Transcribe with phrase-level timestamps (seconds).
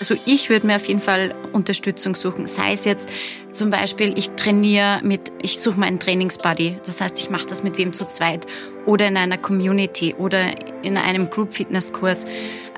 [0.00, 2.46] Also ich würde mir auf jeden Fall Unterstützung suchen.
[2.46, 3.08] Sei es jetzt
[3.52, 6.76] zum Beispiel, ich trainiere mit, ich suche meinen Trainingsbuddy.
[6.86, 8.46] Das heißt, ich mache das mit wem zu zweit
[8.86, 10.40] oder in einer Community oder
[10.84, 12.26] in einem Group Fitness Kurs.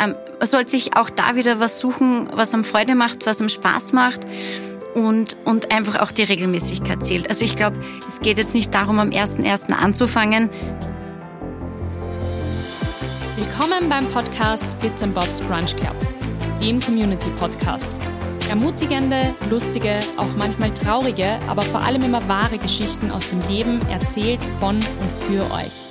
[0.02, 3.50] Ähm, man sollte sich auch da wieder was suchen, was einem Freude macht, was einem
[3.50, 4.20] Spaß macht
[4.94, 7.28] und, und einfach auch die Regelmäßigkeit zählt.
[7.28, 7.78] Also ich glaube,
[8.08, 9.72] es geht jetzt nicht darum, am 1.1.
[9.72, 10.48] anzufangen.
[13.36, 15.96] Willkommen beim Podcast Bits and Bobs Brunch Club
[16.60, 17.92] dem Community Podcast.
[18.50, 24.42] Ermutigende, lustige, auch manchmal traurige, aber vor allem immer wahre Geschichten aus dem Leben erzählt
[24.58, 25.88] von und für euch.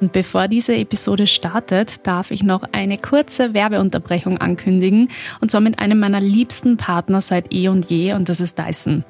[0.00, 5.10] Und bevor diese Episode startet, darf ich noch eine kurze Werbeunterbrechung ankündigen.
[5.40, 9.04] Und zwar mit einem meiner liebsten Partner seit eh und je, und das ist Dyson.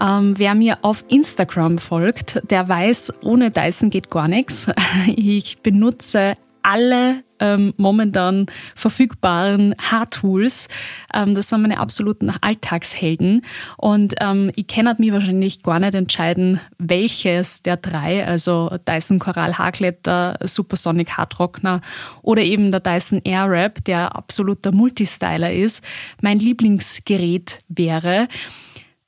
[0.00, 4.66] Ähm, wer mir auf Instagram folgt, der weiß, ohne Dyson geht gar nichts.
[5.06, 8.46] Ich benutze alle ähm, momentan
[8.76, 10.68] verfügbaren Haartools.
[11.12, 13.44] Ähm, das sind meine absoluten Alltagshelden.
[13.76, 19.58] Und ähm, ich kann mich wahrscheinlich gar nicht entscheiden, welches der drei, also Dyson Coral
[19.58, 21.80] Haarkletter, Supersonic Haartrockner
[22.22, 25.82] oder eben der Dyson Airwrap, der absoluter Multistyler ist,
[26.20, 28.28] mein Lieblingsgerät wäre.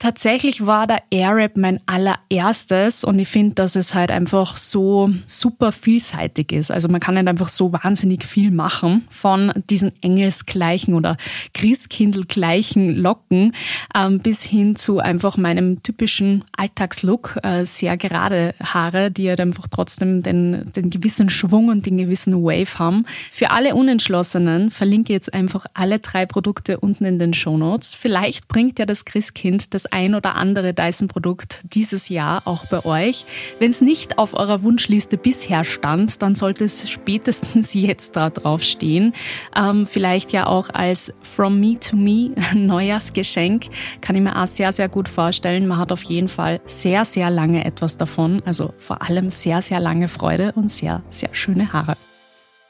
[0.00, 5.72] Tatsächlich war der Airwrap mein allererstes und ich finde, dass es halt einfach so super
[5.72, 6.70] vielseitig ist.
[6.70, 11.16] Also man kann nicht einfach so wahnsinnig viel machen von diesen engelsgleichen oder
[11.54, 13.54] Christkindlgleichen Locken
[13.94, 19.68] ähm, bis hin zu einfach meinem typischen Alltagslook, äh, sehr gerade Haare, die halt einfach
[19.70, 23.06] trotzdem den, den gewissen Schwung und den gewissen Wave haben.
[23.30, 27.94] Für alle Unentschlossenen verlinke ich jetzt einfach alle drei Produkte unten in den Show Notes.
[27.94, 33.26] Vielleicht bringt ja das Christkind das ein oder andere Dyson-Produkt dieses Jahr auch bei euch.
[33.58, 38.62] Wenn es nicht auf eurer Wunschliste bisher stand, dann sollte es spätestens jetzt da drauf
[38.62, 39.12] stehen.
[39.56, 43.66] Ähm, vielleicht ja auch als From Me to Me Neujahrsgeschenk.
[44.00, 45.66] Kann ich mir auch sehr, sehr gut vorstellen.
[45.66, 48.42] Man hat auf jeden Fall sehr, sehr lange etwas davon.
[48.44, 51.96] Also vor allem sehr, sehr lange Freude und sehr, sehr schöne Haare.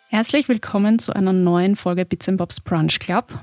[0.08, 3.34] Herzlich willkommen zu einer neuen Folge Bits Bobs Brunch Club.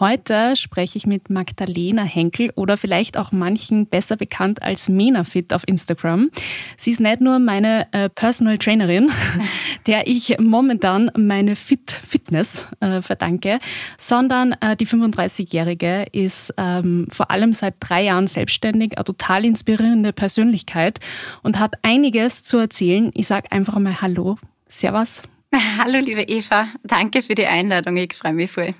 [0.00, 5.66] Heute spreche ich mit Magdalena Henkel oder vielleicht auch manchen besser bekannt als Menafit auf
[5.66, 6.30] Instagram.
[6.76, 9.10] Sie ist nicht nur meine äh, Personal Trainerin,
[9.88, 13.58] der ich momentan meine Fit Fitness äh, verdanke,
[13.96, 20.12] sondern äh, die 35-Jährige ist ähm, vor allem seit drei Jahren selbstständig, eine total inspirierende
[20.12, 21.00] Persönlichkeit
[21.42, 23.10] und hat einiges zu erzählen.
[23.14, 24.38] Ich sage einfach mal Hallo,
[24.68, 25.22] Servus.
[25.78, 26.68] Hallo, liebe Eva.
[26.84, 27.96] Danke für die Einladung.
[27.96, 28.74] Ich freue mich voll.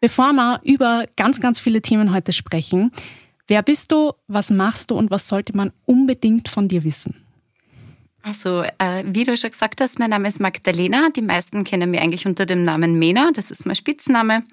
[0.00, 2.90] Bevor wir über ganz, ganz viele Themen heute sprechen,
[3.48, 7.26] wer bist du, was machst du und was sollte man unbedingt von dir wissen?
[8.22, 11.08] Also, äh, wie du schon gesagt hast, mein Name ist Magdalena.
[11.14, 13.30] Die meisten kennen mich eigentlich unter dem Namen Mena.
[13.32, 14.44] Das ist mein Spitzname.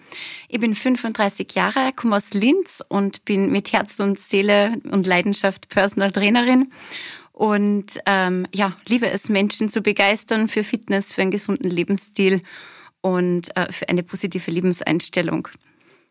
[0.47, 5.67] Ich bin 35 Jahre, komme aus Linz und bin mit Herz und Seele und Leidenschaft
[5.67, 6.71] Personal Trainerin.
[7.33, 12.41] Und ähm, ja, liebe es, Menschen zu begeistern für Fitness, für einen gesunden Lebensstil
[13.01, 15.47] und äh, für eine positive Lebenseinstellung.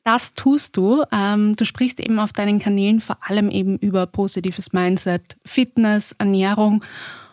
[0.05, 1.03] Das tust du.
[1.11, 6.85] Ähm, du sprichst eben auf deinen Kanälen vor allem eben über positives Mindset, Fitness, Ernährung.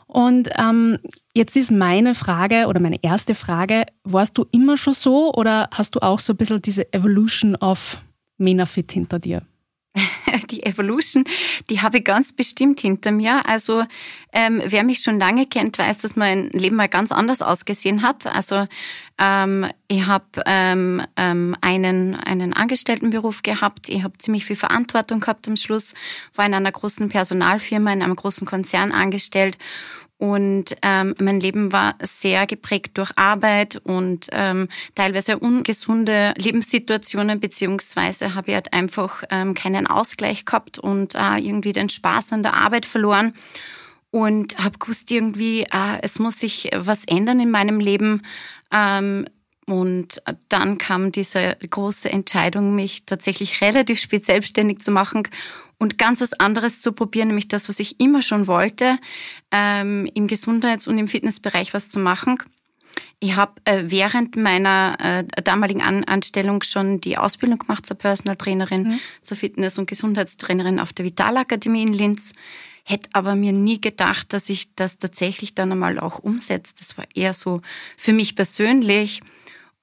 [0.08, 0.98] Und ähm,
[1.36, 5.96] jetzt ist meine Frage oder meine erste Frage, warst du immer schon so oder hast
[5.96, 8.02] du auch so ein bisschen diese Evolution of
[8.38, 9.44] Menafit hinter dir?
[10.50, 11.24] die Evolution,
[11.70, 13.46] die habe ich ganz bestimmt hinter mir.
[13.46, 13.84] Also
[14.32, 18.26] ähm, wer mich schon lange kennt, weiß, dass mein Leben mal ganz anders ausgesehen hat.
[18.26, 18.68] Also
[19.20, 25.48] ähm, ich habe ähm, ähm, einen, einen Angestelltenberuf gehabt, ich habe ziemlich viel Verantwortung gehabt
[25.48, 25.94] am Schluss,
[26.34, 29.58] war in einer großen Personalfirma, in einem großen Konzern angestellt
[30.24, 38.34] und ähm, mein Leben war sehr geprägt durch Arbeit und ähm, teilweise ungesunde Lebenssituationen, beziehungsweise
[38.34, 42.54] habe ich halt einfach ähm, keinen Ausgleich gehabt und äh, irgendwie den Spaß an der
[42.54, 43.34] Arbeit verloren.
[44.12, 48.22] Und habe gewusst, irgendwie, äh, es muss sich was ändern in meinem Leben.
[48.72, 49.26] Ähm,
[49.66, 55.28] und dann kam diese große Entscheidung, mich tatsächlich relativ spät selbstständig zu machen
[55.78, 58.98] und ganz was anderes zu probieren, nämlich das, was ich immer schon wollte,
[59.52, 62.38] ähm, im Gesundheits- und im Fitnessbereich was zu machen.
[63.20, 68.36] Ich habe äh, während meiner äh, damaligen An Anstellung schon die Ausbildung gemacht zur Personal
[68.36, 69.00] Trainerin, mhm.
[69.22, 72.34] zur Fitness- und Gesundheitstrainerin auf der Vitalakademie in Linz.
[72.84, 76.74] Hätte aber mir nie gedacht, dass ich das tatsächlich dann einmal auch umsetze.
[76.78, 77.62] Das war eher so
[77.96, 79.22] für mich persönlich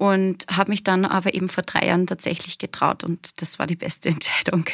[0.00, 3.76] und habe mich dann aber eben vor drei Jahren tatsächlich getraut und das war die
[3.76, 4.64] beste Entscheidung.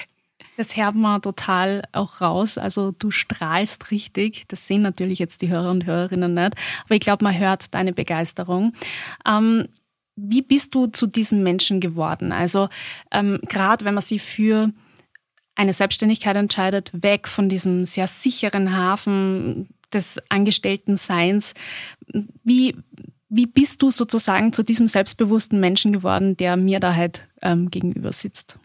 [0.57, 2.59] Das hört man total auch raus.
[2.59, 4.45] Also du strahlst richtig.
[4.47, 6.55] Das sehen natürlich jetzt die Hörer und Hörerinnen nicht.
[6.85, 8.73] Aber ich glaube, man hört deine Begeisterung.
[9.27, 9.67] Ähm,
[10.15, 12.31] wie bist du zu diesem Menschen geworden?
[12.31, 12.69] Also
[13.11, 14.71] ähm, gerade wenn man sich für
[15.57, 21.55] eine Selbstständigkeit entscheidet, weg von diesem sehr sicheren Hafen des Angestellten-Seins,
[22.45, 22.77] wie,
[23.29, 28.13] wie bist du sozusagen zu diesem selbstbewussten Menschen geworden, der mir da halt ähm, gegenüber
[28.13, 28.59] sitzt?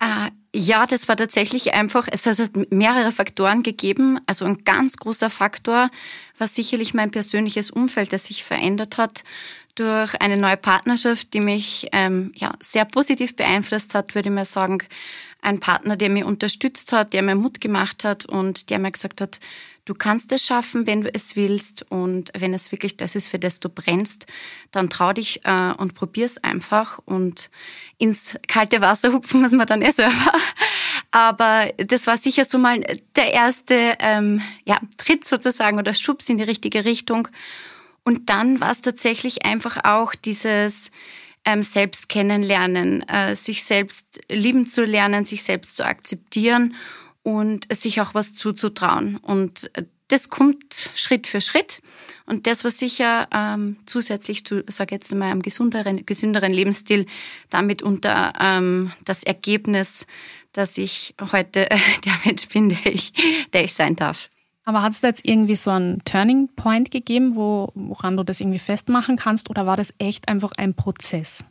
[0.00, 4.18] Äh, ja, das war tatsächlich einfach, es hat mehrere Faktoren gegeben.
[4.26, 5.90] Also ein ganz großer Faktor
[6.38, 9.24] war sicherlich mein persönliches Umfeld, das sich verändert hat
[9.78, 14.44] durch eine neue Partnerschaft, die mich ähm, ja, sehr positiv beeinflusst hat, würde ich mal
[14.44, 14.78] sagen.
[15.40, 19.20] Ein Partner, der mir unterstützt hat, der mir Mut gemacht hat und der mir gesagt
[19.20, 19.38] hat,
[19.84, 23.38] du kannst es schaffen, wenn du es willst und wenn es wirklich das ist, für
[23.38, 24.26] das du brennst,
[24.72, 27.50] dann trau dich äh, und probier's einfach und
[27.96, 30.32] ins kalte Wasser hupfen muss man dann eh selber.
[31.10, 32.84] Aber das war sicher so mal
[33.16, 37.28] der erste ähm, ja, Tritt sozusagen oder Schubs in die richtige Richtung.
[38.08, 40.90] Und dann war es tatsächlich einfach auch dieses
[41.44, 46.74] ähm, Selbst kennenlernen, äh, sich selbst lieben zu lernen, sich selbst zu akzeptieren
[47.22, 49.18] und sich auch was zuzutrauen.
[49.18, 49.70] Und
[50.08, 51.82] das kommt Schritt für Schritt.
[52.24, 57.04] Und das war sicher ähm, zusätzlich zu, sage jetzt mal, einem gesünderen, gesünderen Lebensstil,
[57.50, 60.06] damit unter ähm, das Ergebnis,
[60.54, 63.12] dass ich heute äh, der Mensch bin, der ich,
[63.52, 64.30] der ich sein darf.
[64.68, 68.38] Aber hat es da jetzt irgendwie so einen Turning Point gegeben, wo, woran du das
[68.38, 71.42] irgendwie festmachen kannst, oder war das echt einfach ein Prozess?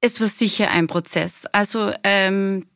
[0.00, 1.46] Es war sicher ein Prozess.
[1.52, 2.66] Also ähm,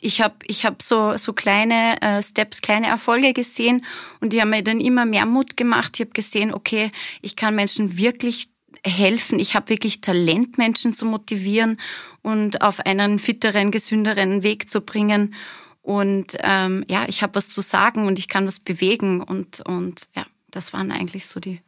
[0.00, 3.84] ich habe ich hab so, so kleine äh, Steps, kleine Erfolge gesehen
[4.20, 5.96] und die haben mir dann immer mehr Mut gemacht.
[5.96, 8.48] Ich habe gesehen, okay, ich kann Menschen wirklich
[8.84, 9.40] helfen.
[9.40, 11.80] Ich habe wirklich Talent, Menschen zu motivieren
[12.22, 15.34] und auf einen fitteren, gesünderen Weg zu bringen.
[15.88, 20.10] Und ähm, ja, ich habe was zu sagen und ich kann was bewegen und, und
[20.14, 21.62] ja, das waren eigentlich so die.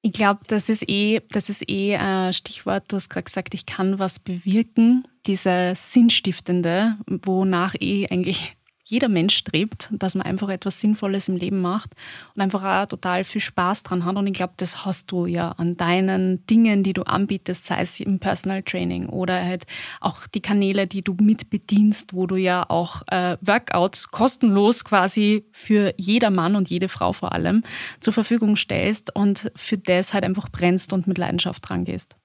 [0.00, 2.84] Ich glaube, das ist eh, das ist eh ein Stichwort.
[2.88, 5.06] Du hast gerade gesagt, ich kann was bewirken.
[5.26, 8.56] Diese Sinnstiftende, wonach eh eigentlich
[8.90, 11.90] jeder Mensch strebt, dass man einfach etwas Sinnvolles im Leben macht
[12.34, 14.16] und einfach auch total viel Spaß dran hat.
[14.16, 18.00] Und ich glaube, das hast du ja an deinen Dingen, die du anbietest, sei es
[18.00, 19.66] im Personal Training oder halt
[20.00, 25.92] auch die Kanäle, die du mitbedienst, wo du ja auch äh, Workouts kostenlos quasi für
[25.98, 27.64] jeder Mann und jede Frau vor allem
[28.00, 32.16] zur Verfügung stellst und für das halt einfach brennst und mit Leidenschaft dran gehst.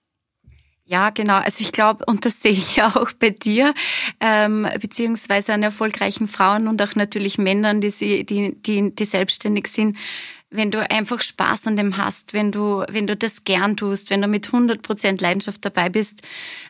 [0.86, 1.36] Ja, genau.
[1.38, 3.74] Also ich glaube, und das sehe ich ja auch bei dir,
[4.20, 9.68] ähm, beziehungsweise an erfolgreichen Frauen und auch natürlich Männern, die, sie, die, die, die selbstständig
[9.68, 9.98] sind,
[10.50, 14.22] wenn du einfach Spaß an dem hast, wenn du, wenn du das gern tust, wenn
[14.22, 16.22] du mit 100 Prozent Leidenschaft dabei bist,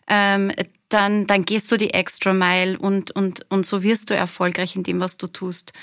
[0.08, 0.52] ähm,
[0.88, 4.84] dann, dann gehst du die extra Mile und, und, und so wirst du erfolgreich in
[4.84, 5.74] dem, was du tust.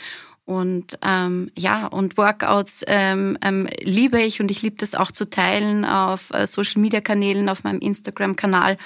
[0.50, 5.30] Und ähm, ja, und Workouts ähm, ähm, liebe ich und ich liebe das auch zu
[5.30, 8.76] teilen auf äh, Social-Media-Kanälen, auf meinem Instagram-Kanal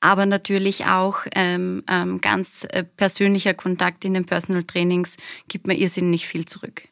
[0.00, 5.16] aber natürlich auch ähm, ähm, ganz äh, persönlicher Kontakt in den Personal Trainings
[5.48, 6.86] gibt mir irrsinnig viel zurück.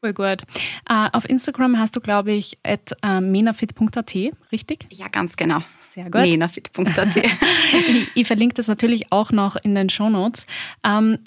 [0.00, 0.42] Voll gut.
[0.88, 4.14] Uh, auf Instagram hast du, glaube ich, at uh, menafit.at,
[4.52, 4.86] richtig?
[4.90, 5.58] Ja, ganz genau.
[5.90, 6.22] Sehr gut.
[6.22, 7.16] menafit.at.
[7.16, 10.46] ich, ich, verlinke das natürlich auch noch in den Shownotes.
[10.82, 11.18] Um, ähm,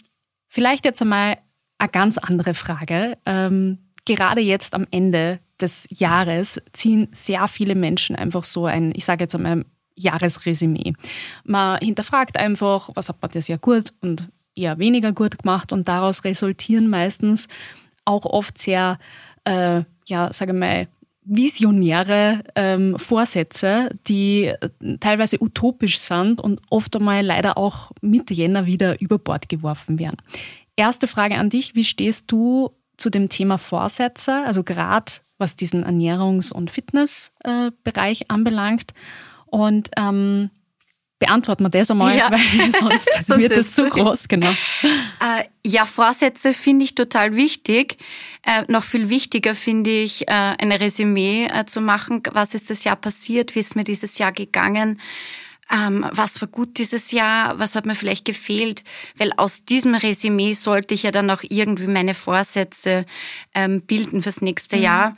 [0.48, 1.38] vielleicht jetzt einmal
[1.80, 3.18] eine ganz andere Frage.
[3.26, 9.06] Ähm, gerade jetzt am Ende des Jahres ziehen sehr viele Menschen einfach so ein, ich
[9.06, 9.66] sage jetzt einmal,
[9.96, 10.94] Jahresresümee.
[11.44, 15.88] Man hinterfragt einfach, was hat man das Jahr gut und eher weniger gut gemacht und
[15.88, 17.48] daraus resultieren meistens
[18.06, 18.98] auch oft sehr,
[19.44, 20.88] äh, ja, sage mal,
[21.24, 24.52] visionäre ähm, Vorsätze, die
[25.00, 30.18] teilweise utopisch sind und oft einmal leider auch Mitte Jänner wieder über Bord geworfen werden.
[30.80, 35.84] Erste Frage an dich, wie stehst du zu dem Thema Vorsätze, also gerade was diesen
[35.84, 38.94] Ernährungs- und Fitnessbereich äh, anbelangt?
[39.48, 40.52] Und ähm,
[41.20, 42.32] beantworten wir das einmal, ja.
[42.32, 44.52] weil sonst, sonst wird es zu groß, genau.
[44.82, 47.98] Äh, ja, Vorsätze finde ich total wichtig.
[48.46, 52.24] Äh, noch viel wichtiger finde ich, äh, ein Resümee äh, zu machen.
[52.32, 53.54] Was ist das Jahr passiert?
[53.54, 55.02] Wie ist mir dieses Jahr gegangen?
[55.72, 58.84] Ähm, was war gut dieses Jahr, was hat mir vielleicht gefehlt,
[59.18, 63.06] weil aus diesem Resümee sollte ich ja dann auch irgendwie meine Vorsätze
[63.54, 64.84] ähm, bilden fürs nächste mhm.
[64.84, 65.14] Jahr.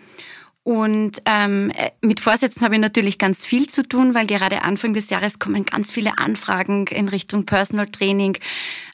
[0.63, 5.09] Und ähm, mit Vorsätzen habe ich natürlich ganz viel zu tun, weil gerade Anfang des
[5.09, 8.37] Jahres kommen ganz viele Anfragen in Richtung Personal Training,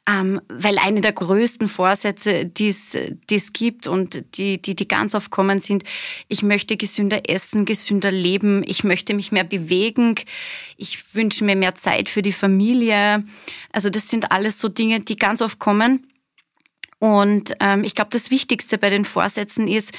[0.07, 5.31] ähm, weil eine der größten Vorsätze, die es gibt und die, die, die ganz oft
[5.31, 5.83] kommen, sind,
[6.29, 10.15] ich möchte gesünder essen, gesünder leben, ich möchte mich mehr bewegen,
[10.77, 13.25] ich wünsche mir mehr Zeit für die Familie.
[13.73, 16.07] Also das sind alles so Dinge, die ganz oft kommen.
[16.99, 19.93] Und ähm, ich glaube, das Wichtigste bei den Vorsätzen ist,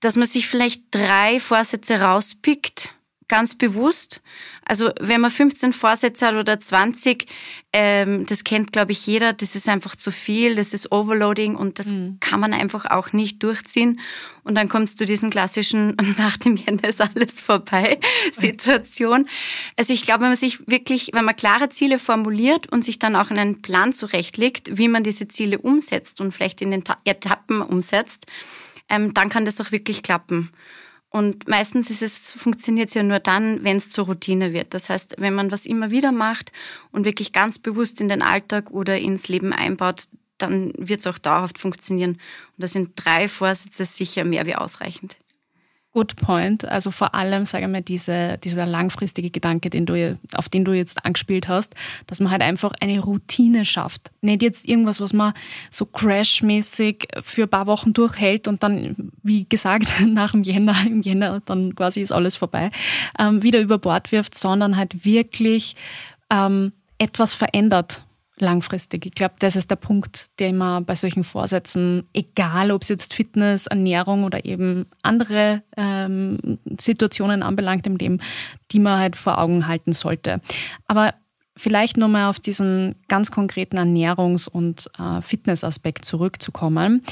[0.00, 2.94] dass man sich vielleicht drei Vorsätze rauspickt,
[3.28, 4.22] ganz bewusst.
[4.64, 7.26] Also wenn man 15 Vorsätze hat oder 20,
[7.72, 11.78] ähm, das kennt, glaube ich, jeder, das ist einfach zu viel, das ist Overloading und
[11.78, 12.18] das mhm.
[12.20, 14.00] kann man einfach auch nicht durchziehen.
[14.42, 17.98] Und dann kommst du diesen klassischen nach dem Jänner ist alles vorbei
[18.32, 19.28] Situation.
[19.76, 23.16] Also ich glaube, wenn man sich wirklich, wenn man klare Ziele formuliert und sich dann
[23.16, 28.26] auch einen Plan zurechtlegt, wie man diese Ziele umsetzt und vielleicht in den Etappen umsetzt,
[28.88, 30.50] ähm, dann kann das auch wirklich klappen.
[31.14, 34.74] Und meistens ist es, funktioniert es ja nur dann, wenn es zur Routine wird.
[34.74, 36.50] Das heißt, wenn man was immer wieder macht
[36.90, 41.18] und wirklich ganz bewusst in den Alltag oder ins Leben einbaut, dann wird es auch
[41.18, 42.14] dauerhaft funktionieren.
[42.14, 42.20] Und
[42.56, 45.16] da sind drei Vorsätze sicher mehr wie ausreichend.
[45.94, 46.64] Good point.
[46.64, 50.72] Also vor allem, sage ich mal, diese, dieser langfristige Gedanke, den du, auf den du
[50.72, 51.72] jetzt angespielt hast,
[52.08, 54.10] dass man halt einfach eine Routine schafft.
[54.20, 55.34] Nicht jetzt irgendwas, was man
[55.70, 61.00] so crashmäßig für ein paar Wochen durchhält und dann, wie gesagt, nach dem Jänner, im
[61.00, 62.72] Jänner, dann quasi ist alles vorbei,
[63.16, 65.76] ähm, wieder über Bord wirft, sondern halt wirklich
[66.28, 68.04] ähm, etwas verändert
[68.38, 69.06] langfristig.
[69.06, 73.14] Ich glaube, das ist der Punkt, den man bei solchen Vorsätzen, egal ob es jetzt
[73.14, 78.20] Fitness, Ernährung oder eben andere ähm, Situationen anbelangt im Leben,
[78.72, 80.40] die man halt vor Augen halten sollte.
[80.86, 81.14] Aber
[81.56, 87.02] vielleicht nochmal auf diesen ganz konkreten Ernährungs- und äh, Fitnessaspekt zurückzukommen.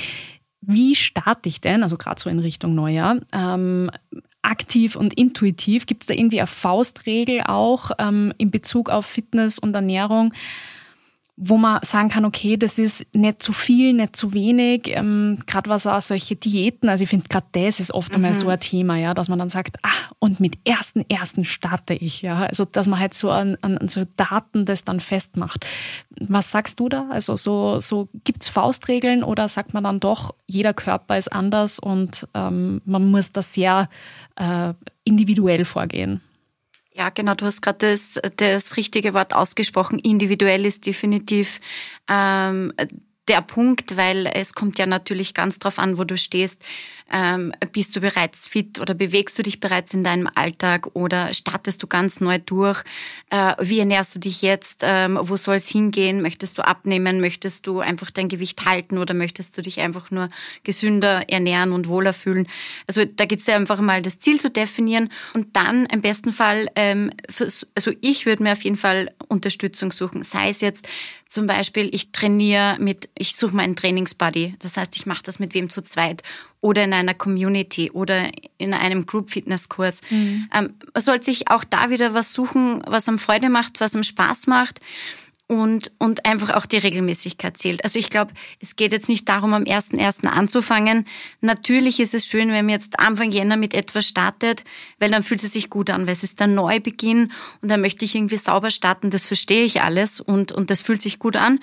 [0.61, 3.91] Wie starte ich denn, also gerade so in Richtung Neujahr, ähm,
[4.43, 5.87] aktiv und intuitiv?
[5.87, 10.33] Gibt es da irgendwie eine Faustregel auch ähm, in Bezug auf Fitness und Ernährung?
[11.44, 14.82] Wo man sagen kann, okay, das ist nicht zu viel, nicht zu wenig.
[14.87, 18.16] Ähm, gerade was auch solche Diäten, also ich finde gerade das ist oft mhm.
[18.16, 21.94] einmal so ein Thema, ja, dass man dann sagt, ach, und mit ersten ersten starte
[21.94, 22.46] ich, ja.
[22.46, 25.66] Also dass man halt so an, an, so Daten das dann festmacht.
[26.20, 27.08] Was sagst du da?
[27.11, 32.28] Also so, so gibt's Faustregeln oder sagt man dann doch, jeder Körper ist anders und
[32.34, 33.88] ähm, man muss da sehr
[34.37, 36.20] äh, individuell vorgehen?
[36.94, 39.99] Ja, genau, du hast gerade das, das richtige Wort ausgesprochen.
[39.99, 41.61] Individuell ist definitiv
[42.08, 42.75] ähm,
[43.28, 46.62] der Punkt, weil es kommt ja natürlich ganz drauf an, wo du stehst.
[47.12, 51.83] Ähm, bist du bereits fit oder bewegst du dich bereits in deinem Alltag oder startest
[51.83, 52.83] du ganz neu durch?
[53.31, 54.81] Äh, wie ernährst du dich jetzt?
[54.83, 56.23] Ähm, wo soll es hingehen?
[56.23, 57.21] Möchtest du abnehmen?
[57.21, 60.28] Möchtest du einfach dein Gewicht halten oder möchtest du dich einfach nur
[60.64, 62.49] gesünder ernähren und wohler fühlen?
[62.87, 66.33] Also da geht es ja einfach mal das Ziel zu definieren und dann im besten
[66.33, 67.11] Fall, ähm,
[67.75, 70.88] also ich würde mir auf jeden Fall Unterstützung suchen, sei es jetzt
[71.28, 74.57] zum Beispiel, ich trainiere mit, ich suche meinen Trainingsbuddy.
[74.59, 76.23] Das heißt, ich mache das mit wem zu zweit
[76.62, 80.00] oder in einer Community oder in einem Group Fitness Kurs.
[80.09, 80.49] Mhm.
[80.54, 84.04] Ähm, man sollte sich auch da wieder was suchen, was einem Freude macht, was einem
[84.04, 84.81] Spaß macht
[85.49, 87.85] und, und einfach auch die Regelmäßigkeit zählt.
[87.85, 90.25] Also ich glaube, es geht jetzt nicht darum, am 1.1.
[90.26, 91.07] anzufangen.
[91.40, 94.62] Natürlich ist es schön, wenn man jetzt Anfang Jänner mit etwas startet,
[95.00, 98.04] weil dann fühlt es sich gut an, weil es ist der Neubeginn und da möchte
[98.04, 99.11] ich irgendwie sauber starten.
[99.11, 101.59] Das verstehe ich alles und, und das fühlt sich gut an.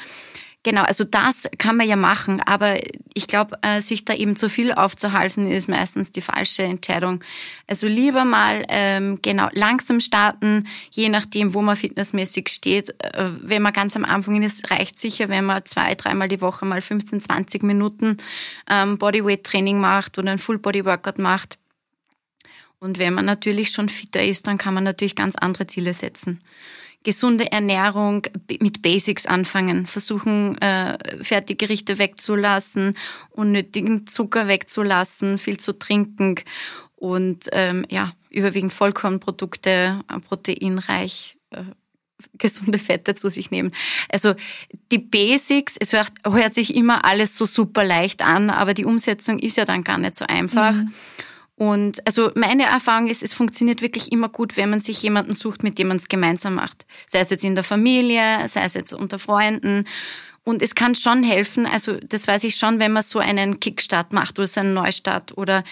[0.63, 2.79] Genau, also das kann man ja machen, aber
[3.13, 7.23] ich glaube, äh, sich da eben zu viel aufzuhalten, ist meistens die falsche Entscheidung.
[7.65, 12.89] Also lieber mal ähm, genau langsam starten, je nachdem, wo man fitnessmäßig steht.
[13.01, 16.65] Äh, wenn man ganz am Anfang ist, reicht sicher, wenn man zwei, dreimal die Woche
[16.65, 18.17] mal 15, 20 Minuten
[18.69, 21.57] ähm, Bodyweight-Training macht oder ein Full-Body-Workout macht.
[22.79, 26.41] Und wenn man natürlich schon fitter ist, dann kann man natürlich ganz andere Ziele setzen
[27.03, 28.23] gesunde Ernährung
[28.59, 32.97] mit Basics anfangen, versuchen äh, Fertiggerichte wegzulassen,
[33.29, 36.35] unnötigen Zucker wegzulassen, viel zu trinken
[36.95, 41.37] und ähm, ja überwiegend Vollkornprodukte, äh, proteinreich.
[41.51, 41.63] Äh,
[42.37, 43.71] gesunde Fette zu sich nehmen.
[44.09, 44.35] Also
[44.91, 49.39] die Basics, es hört, hört sich immer alles so super leicht an, aber die Umsetzung
[49.39, 50.73] ist ja dann gar nicht so einfach.
[50.73, 50.93] Mhm.
[51.59, 55.61] Und also meine Erfahrung ist, es funktioniert wirklich immer gut, wenn man sich jemanden sucht,
[55.61, 56.85] mit dem man es gemeinsam macht.
[57.05, 59.83] Sei es jetzt in der Familie, sei es jetzt unter Freunden.
[60.45, 64.13] Und es kann schon helfen, also das weiß ich schon, wenn man so einen Kickstart
[64.13, 65.65] macht oder so einen Neustart oder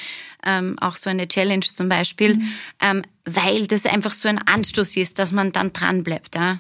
[0.46, 2.52] ähm, auch so eine Challenge zum Beispiel, mhm.
[2.82, 6.36] ähm, weil das einfach so ein Anstoß ist, dass man dann dran bleibt.
[6.36, 6.60] Ja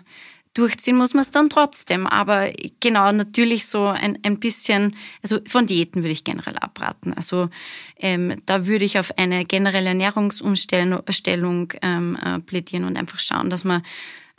[0.57, 2.07] durchziehen muss man es dann trotzdem.
[2.07, 7.13] Aber genau, natürlich so ein, ein bisschen, also von Diäten würde ich generell abraten.
[7.13, 7.49] Also
[7.97, 13.63] ähm, da würde ich auf eine generelle Ernährungsumstellung ähm, äh, plädieren und einfach schauen, dass
[13.63, 13.83] man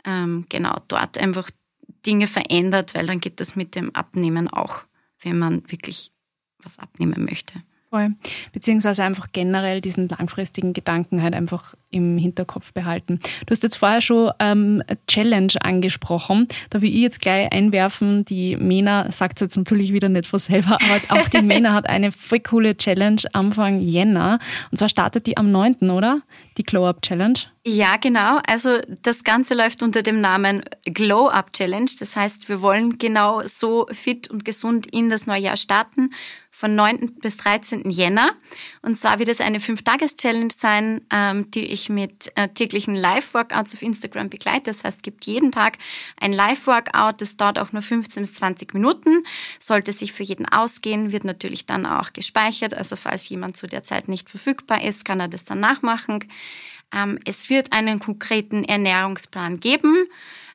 [0.05, 1.49] ähm, genau dort einfach
[2.05, 4.81] Dinge verändert, weil dann geht das mit dem Abnehmen auch,
[5.21, 6.11] wenn man wirklich
[6.63, 7.53] was abnehmen möchte.
[7.91, 8.11] Voll.
[8.53, 13.17] Beziehungsweise einfach generell diesen langfristigen Gedanken halt einfach im Hinterkopf behalten.
[13.47, 16.47] Du hast jetzt vorher schon ähm, Challenge angesprochen.
[16.69, 20.37] Da will ich jetzt gleich einwerfen, die Mena sagt es jetzt natürlich wieder nicht von
[20.37, 24.37] selber, aber auch die Mena hat eine voll coole Challenge Anfang Jänner.
[24.69, 26.21] Und zwar startet die am 9., oder?
[26.59, 27.39] Die Glow-Up Challenge.
[27.65, 28.39] Ja, genau.
[28.47, 31.89] Also das Ganze läuft unter dem Namen Glow Up Challenge.
[31.99, 36.11] Das heißt, wir wollen genau so fit und gesund in das neue Jahr starten
[36.59, 37.15] von 9.
[37.21, 37.89] bis 13.
[37.89, 38.31] Jänner.
[38.81, 43.81] Und zwar wird es eine Fünf-Tages-Challenge sein, ähm, die ich mit äh, täglichen Live-Workouts auf
[43.81, 44.63] Instagram begleite.
[44.65, 45.77] Das heißt, es gibt jeden Tag
[46.19, 47.21] ein Live-Workout.
[47.21, 49.23] Das dauert auch nur 15 bis 20 Minuten.
[49.57, 52.73] Sollte sich für jeden ausgehen, wird natürlich dann auch gespeichert.
[52.73, 56.25] Also falls jemand zu der Zeit nicht verfügbar ist, kann er das dann nachmachen.
[56.93, 60.09] Ähm, es wird einen konkreten Ernährungsplan geben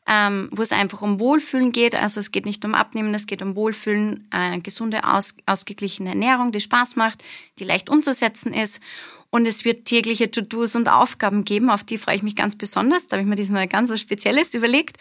[0.07, 1.95] ähm, wo es einfach um Wohlfühlen geht.
[1.95, 6.53] Also es geht nicht um Abnehmen, es geht um Wohlfühlen, eine gesunde, aus, ausgeglichene Ernährung,
[6.53, 7.25] die Spaß macht,
[7.59, 8.83] die leicht umzusetzen ist.
[9.31, 13.07] Und es wird tägliche To-Dos und Aufgaben geben, auf die freue ich mich ganz besonders.
[13.07, 14.99] Da habe ich mir diesmal ganz was Spezielles überlegt.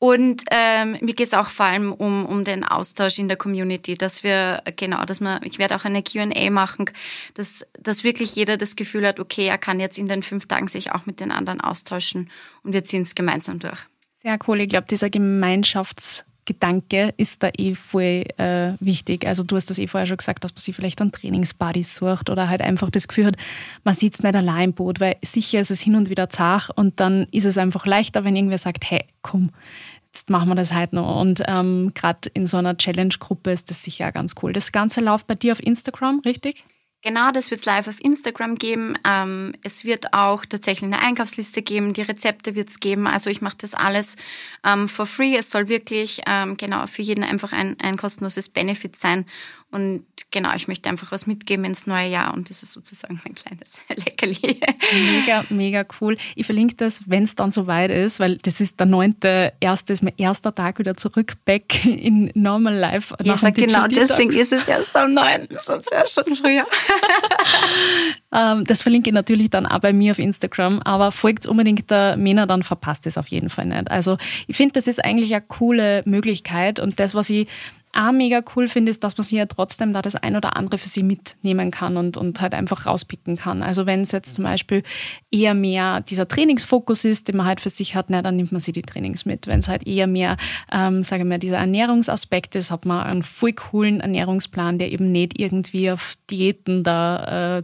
[0.00, 3.94] Und ähm, mir geht es auch vor allem um, um den Austausch in der Community,
[3.94, 6.86] dass wir, genau, dass man, ich werde auch eine QA machen,
[7.34, 10.66] dass, dass wirklich jeder das Gefühl hat, okay, er kann jetzt in den fünf Tagen
[10.66, 12.32] sich auch mit den anderen austauschen
[12.64, 13.78] und wir ziehen es gemeinsam durch.
[14.22, 14.60] Sehr cool.
[14.60, 19.26] Ich glaube, dieser Gemeinschaftsgedanke ist da eh voll äh, wichtig.
[19.26, 22.30] Also du hast das eh vorher schon gesagt, dass man sich vielleicht einen Trainingsbuddy sucht
[22.30, 23.36] oder halt einfach das Gefühl hat,
[23.82, 27.00] man sitzt nicht allein im Boot, weil sicher ist es hin und wieder zart und
[27.00, 29.50] dann ist es einfach leichter, wenn irgendwer sagt, hey, komm,
[30.06, 31.20] jetzt machen wir das halt noch.
[31.20, 34.52] Und ähm, gerade in so einer Challenge-Gruppe ist das sicher auch ganz cool.
[34.52, 36.62] Das Ganze läuft bei dir auf Instagram, richtig?
[37.04, 38.96] Genau, das wird es live auf Instagram geben.
[39.04, 43.08] Ähm, es wird auch tatsächlich eine Einkaufsliste geben, die Rezepte wird es geben.
[43.08, 44.16] Also ich mache das alles
[44.64, 45.36] ähm, for free.
[45.36, 49.26] Es soll wirklich ähm, genau für jeden einfach ein, ein kostenloses Benefit sein.
[49.72, 53.34] Und genau, ich möchte einfach was mitgeben ins neue Jahr und das ist sozusagen mein
[53.34, 54.60] kleines Leckerli.
[54.92, 56.18] Mega, mega cool.
[56.36, 60.02] Ich verlinke das, wenn es dann soweit ist, weil das ist der neunte, erste, ist
[60.02, 63.14] mein erster Tag wieder zurück, back in Normal Life.
[63.22, 66.66] Ja, nach genau, deswegen ist es erst am neunten, sonst wäre schon früher.
[68.34, 72.16] Ähm, das verlinke ich natürlich dann auch bei mir auf Instagram, aber folgt unbedingt der
[72.16, 73.90] Mena, dann verpasst es auf jeden Fall nicht.
[73.90, 77.46] Also ich finde, das ist eigentlich eine coole Möglichkeit und das, was ich
[77.94, 80.78] auch mega cool finde, ist, dass man sich ja trotzdem da das ein oder andere
[80.78, 83.62] für sie mitnehmen kann und, und halt einfach rauspicken kann.
[83.62, 84.82] Also wenn es jetzt zum Beispiel
[85.30, 88.62] eher mehr dieser Trainingsfokus ist, den man halt für sich hat, na, dann nimmt man
[88.62, 89.46] sich die Trainings mit.
[89.46, 90.38] Wenn es halt eher mehr,
[90.72, 95.12] ähm, sage ich mal, dieser Ernährungsaspekt ist, hat man einen voll coolen Ernährungsplan, der eben
[95.12, 97.62] nicht irgendwie auf Diäten da äh,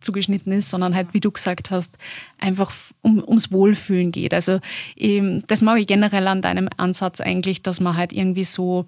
[0.00, 1.96] zugeschnitten ist, sondern halt, wie du gesagt hast,
[2.38, 2.72] einfach
[3.02, 4.34] um, ums Wohlfühlen geht.
[4.34, 4.58] Also
[4.96, 8.86] ähm, das mag ich generell an deinem Ansatz eigentlich, dass man halt irgendwie so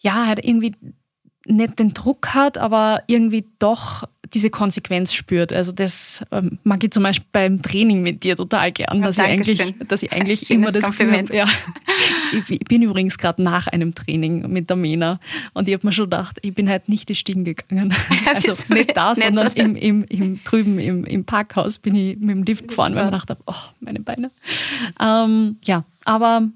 [0.00, 0.74] ja, halt irgendwie
[1.46, 5.52] nicht den Druck hat, aber irgendwie doch diese Konsequenz spürt.
[5.52, 9.18] Also das ähm, mag ich zum Beispiel beim Training mit dir total gern, ja, dass,
[9.18, 11.46] ich eigentlich, dass ich eigentlich immer das Gefühl habe, ja,
[12.32, 15.20] ich, ich, bin übrigens gerade nach einem Training mit der Mena
[15.54, 17.94] und ich habe mir schon gedacht, ich bin halt nicht die Stiegen gegangen.
[18.34, 22.42] Also nicht da, sondern im, im, im, drüben im, im Parkhaus bin ich mit dem
[22.42, 24.30] Lift gefahren, weil ich gedacht habe, oh, meine Beine.
[25.00, 26.48] Ähm, ja, aber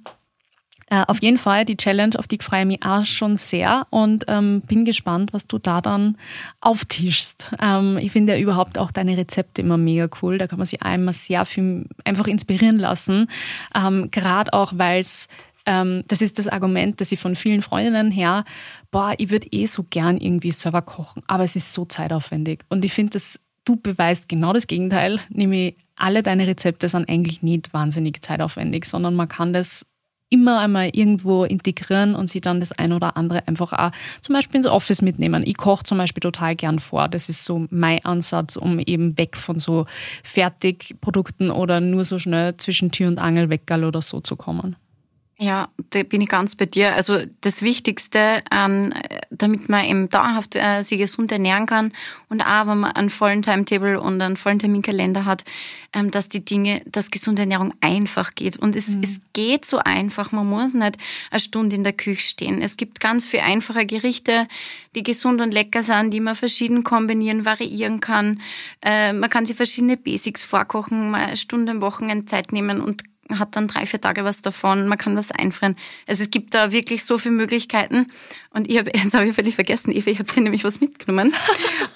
[0.93, 4.27] äh, auf jeden Fall die Challenge, auf die freue ich mich auch schon sehr und
[4.29, 6.19] ähm, bin gespannt, was du da dann
[6.61, 7.47] auftischst.
[7.59, 10.37] Ähm, ich finde ja überhaupt auch deine Rezepte immer mega cool.
[10.37, 13.29] Da kann man sich einmal sehr viel einfach inspirieren lassen.
[13.75, 15.29] Ähm, Gerade auch, weil es
[15.65, 18.45] ähm, das ist das Argument, das ich von vielen Freundinnen her,
[18.91, 22.65] boah, ich würde eh so gern irgendwie selber kochen, aber es ist so zeitaufwendig.
[22.69, 27.43] Und ich finde, dass du beweist genau das Gegenteil, nämlich alle deine Rezepte sind eigentlich
[27.43, 29.87] nicht wahnsinnig zeitaufwendig, sondern man kann das
[30.33, 33.91] immer einmal irgendwo integrieren und sie dann das ein oder andere einfach auch
[34.23, 35.43] zum Beispiel ins Office mitnehmen.
[35.47, 37.09] Ich koche zum Beispiel total gern vor.
[37.09, 39.87] Das ist so mein Ansatz, um eben weg von so
[40.25, 44.77] Fertigprodukten oder nur so schnell zwischen Tür und Angel Weckerl oder so zu kommen.
[45.43, 46.95] Ja, da bin ich ganz bei dir.
[46.95, 48.95] Also das Wichtigste, ähm,
[49.31, 51.93] damit man eben dauerhaft äh, sich gesund ernähren kann
[52.29, 55.43] und auch, wenn man einen vollen Timetable und einen vollen Terminkalender hat,
[55.95, 58.57] ähm, dass die Dinge, dass gesunde Ernährung einfach geht.
[58.57, 59.03] Und es, mhm.
[59.03, 60.31] es geht so einfach.
[60.31, 60.97] Man muss nicht
[61.33, 62.63] eine Stunde in der Küche stehen.
[62.63, 64.47] Es gibt ganz viele einfache Gerichte,
[64.95, 68.41] die gesund und lecker sind, die man verschieden kombinieren, variieren kann.
[68.81, 73.03] Äh, man kann sich verschiedene Basics vorkochen, mal eine Stunde am Wochenende Zeit nehmen und
[73.31, 75.77] hat dann drei, vier Tage was davon, man kann was einfrieren.
[76.07, 78.09] Also es gibt da wirklich so viele Möglichkeiten
[78.53, 81.35] Und ich habe, jetzt habe ich völlig vergessen, Eva, ich habe hier nämlich was mitgenommen.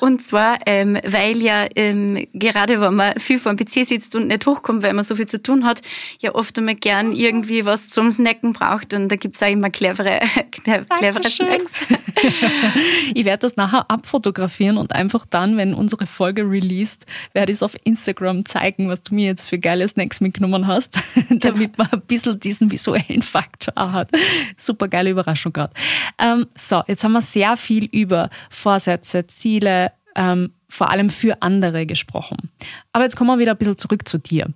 [0.01, 4.29] Und zwar, ähm, weil ja ähm, gerade wenn man viel vor dem PC sitzt und
[4.29, 5.83] nicht hochkommt, weil man so viel zu tun hat,
[6.21, 8.95] ja oft einmal gern irgendwie was zum Snacken braucht.
[8.95, 10.21] Und da gibt's auch immer clevere,
[10.65, 11.73] clevere Snacks.
[13.15, 17.63] ich werde das nachher abfotografieren und einfach dann, wenn unsere Folge released, werde ich es
[17.63, 22.01] auf Instagram zeigen, was du mir jetzt für geile Snacks mitgenommen hast, damit man ein
[22.03, 24.11] bisschen diesen visuellen Faktor hat.
[24.57, 25.75] Super geile Überraschung gerade.
[26.19, 31.87] Ähm, so, jetzt haben wir sehr viel über Vorsätze, Ziele, ähm, vor allem für andere
[31.87, 32.51] gesprochen.
[32.93, 34.53] Aber jetzt kommen wir wieder ein bisschen zurück zu dir.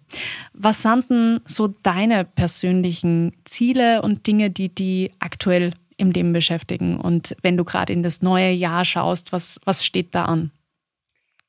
[0.53, 6.99] Was sind denn so deine persönlichen Ziele und Dinge, die die aktuell im Leben beschäftigen?
[6.99, 10.51] Und wenn du gerade in das neue Jahr schaust, was, was steht da an?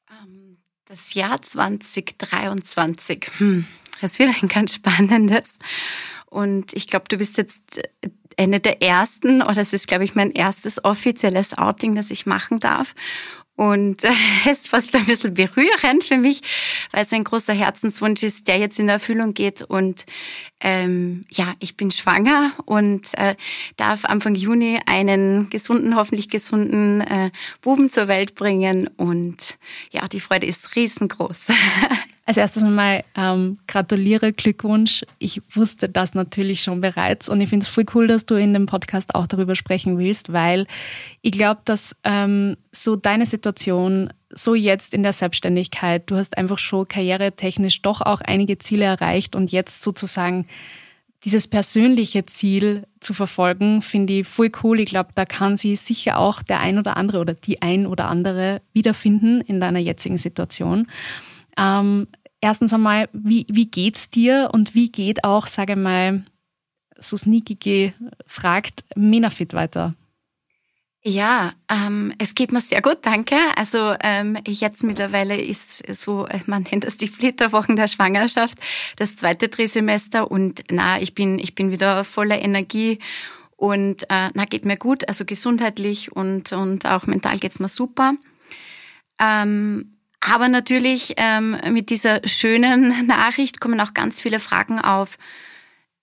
[0.10, 3.66] Ähm, das Jahr 2023, hm,
[4.02, 5.46] das wird ein ganz spannendes.
[6.28, 7.82] Und ich glaube, du bist jetzt
[8.38, 12.60] eine der ersten, oder es ist, glaube ich, mein erstes offizielles Outing, das ich machen
[12.60, 12.94] darf.
[13.56, 14.04] Und
[14.46, 16.42] es ist fast ein bisschen berührend für mich,
[16.92, 19.62] weil es ein großer Herzenswunsch ist, der jetzt in Erfüllung geht.
[19.62, 20.06] Und
[20.62, 23.36] ähm, ja, ich bin schwanger und äh,
[23.78, 28.88] darf Anfang Juni einen gesunden, hoffentlich gesunden äh, Buben zur Welt bringen.
[28.98, 29.58] Und
[29.92, 31.52] ja, die Freude ist riesengroß.
[32.32, 35.04] Als erstes einmal ähm, gratuliere, Glückwunsch.
[35.20, 38.54] Ich wusste das natürlich schon bereits und ich finde es voll cool, dass du in
[38.54, 40.66] dem Podcast auch darüber sprechen willst, weil
[41.22, 46.58] ich glaube, dass ähm, so deine Situation, so jetzt in der Selbstständigkeit, du hast einfach
[46.58, 50.48] schon karrieretechnisch doch auch einige Ziele erreicht und jetzt sozusagen
[51.26, 54.80] dieses persönliche Ziel zu verfolgen, finde ich voll cool.
[54.80, 58.08] Ich glaube, da kann sie sicher auch der ein oder andere oder die ein oder
[58.08, 60.88] andere wiederfinden in deiner jetzigen Situation.
[61.58, 62.08] Ähm,
[62.42, 66.26] erstens einmal, wie, wie geht's dir und wie geht auch, sage mal,
[66.98, 67.94] so sneaky
[68.28, 69.96] fragt, Menafit weiter?
[71.04, 73.36] Ja, ähm, es geht mir sehr gut, danke.
[73.56, 78.60] Also ähm, jetzt mittlerweile ist so, man nennt das die Flitterwochen der Schwangerschaft,
[78.98, 83.00] das zweite Trisemester und na, ich bin ich bin wieder voller Energie
[83.56, 88.14] und äh, na geht mir gut, also gesundheitlich und und auch mental geht's mir super.
[89.20, 95.18] Ähm, aber natürlich ähm, mit dieser schönen Nachricht kommen auch ganz viele Fragen auf.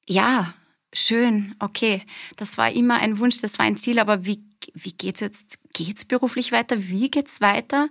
[0.06, 0.54] Ja,
[0.92, 2.02] schön, okay,
[2.36, 4.42] das war immer ein Wunsch, das war ein Ziel, aber wie,
[4.74, 5.58] wie geht's jetzt?
[5.72, 6.88] Geht's beruflich weiter?
[6.88, 7.88] Wie geht's weiter?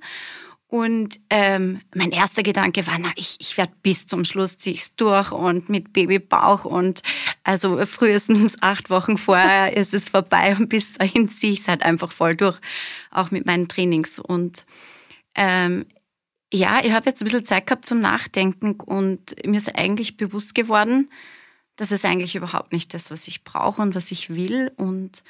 [0.69, 4.95] Und ähm, mein erster Gedanke war, na, ich, ich werde bis zum Schluss zieh ich's
[4.97, 7.03] durch und mit Babybauch und
[7.45, 11.83] also frühestens acht Wochen vorher ist es vorbei und bis dahin ziehe ich es halt
[11.83, 12.59] einfach voll durch,
[13.11, 14.19] auch mit meinen Trainings.
[14.19, 14.65] Und
[15.35, 15.85] ähm,
[16.53, 20.55] ja, ich habe jetzt ein bisschen Zeit gehabt zum Nachdenken und mir ist eigentlich bewusst
[20.55, 21.09] geworden,
[21.75, 24.71] dass es eigentlich überhaupt nicht das, was ich brauche und was ich will.
[24.77, 25.23] Und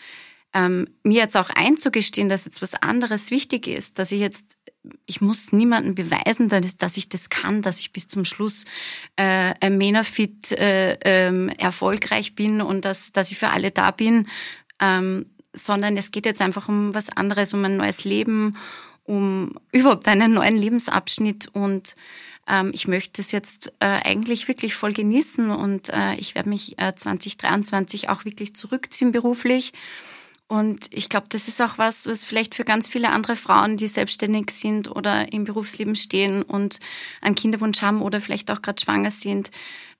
[0.53, 4.57] ähm, mir jetzt auch einzugestehen, dass jetzt was anderes wichtig ist, dass ich jetzt,
[5.05, 8.65] ich muss niemandem beweisen, dass, ich das kann, dass ich bis zum Schluss
[9.17, 14.27] äh, Menafit äh, ähm, erfolgreich bin und dass, dass ich für alle da bin,
[14.79, 18.55] ähm, sondern es geht jetzt einfach um was anderes, um ein neues Leben
[19.07, 21.95] um überhaupt einen neuen Lebensabschnitt und
[22.47, 26.79] ähm, ich möchte es jetzt äh, eigentlich wirklich voll genießen und äh, ich werde mich
[26.79, 29.73] äh, 2023 auch wirklich zurückziehen beruflich.
[30.49, 33.87] Und ich glaube, das ist auch was, was vielleicht für ganz viele andere Frauen, die
[33.87, 36.79] selbstständig sind oder im Berufsleben stehen und
[37.19, 39.51] einen Kinderwunsch haben oder vielleicht auch gerade schwanger sind,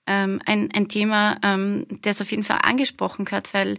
[0.06, 3.78] ähm, ein, ein Thema, ähm, das auf jeden Fall angesprochen gehört, weil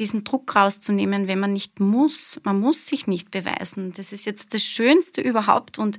[0.00, 3.92] diesen Druck rauszunehmen, wenn man nicht muss, man muss sich nicht beweisen.
[3.94, 5.98] Das ist jetzt das Schönste überhaupt und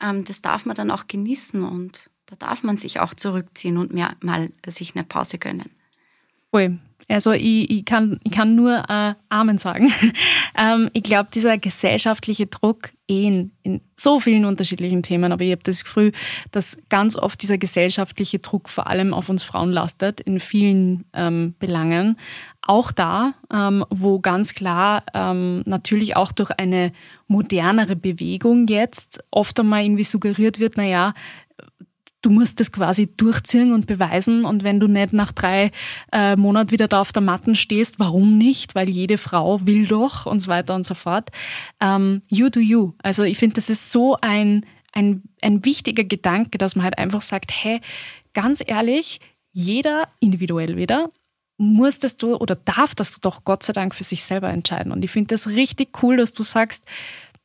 [0.00, 3.92] ähm, das darf man dann auch genießen und da darf man sich auch zurückziehen und
[3.92, 5.70] mehr mal sich eine Pause gönnen.
[6.52, 9.92] Ui, also ich, ich, kann, ich kann nur äh, Amen sagen.
[10.58, 15.62] ähm, ich glaube, dieser gesellschaftliche Druck in, in so vielen unterschiedlichen Themen, aber ich habe
[15.62, 16.12] das Gefühl,
[16.50, 21.54] dass ganz oft dieser gesellschaftliche Druck vor allem auf uns Frauen lastet, in vielen ähm,
[21.58, 22.18] Belangen.
[22.60, 26.92] Auch da, ähm, wo ganz klar ähm, natürlich auch durch eine
[27.26, 31.14] modernere Bewegung jetzt oft einmal irgendwie suggeriert wird, naja,
[32.28, 34.44] du musst das quasi durchziehen und beweisen.
[34.44, 35.70] Und wenn du nicht nach drei
[36.12, 38.74] äh, Monaten wieder da auf der Matten stehst, warum nicht?
[38.74, 41.30] Weil jede Frau will doch und so weiter und so fort.
[41.80, 42.92] Ähm, you do you.
[43.02, 47.22] Also ich finde, das ist so ein, ein, ein wichtiger Gedanke, dass man halt einfach
[47.22, 47.80] sagt, hey,
[48.34, 49.20] ganz ehrlich,
[49.52, 51.10] jeder individuell wieder
[51.56, 54.92] muss das du oder darf das doch Gott sei Dank für sich selber entscheiden.
[54.92, 56.84] Und ich finde das richtig cool, dass du sagst,